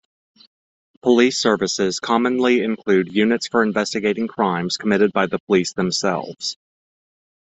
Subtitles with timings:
[1.03, 6.57] Police services commonly include units for investigating crimes committed by the police themselves.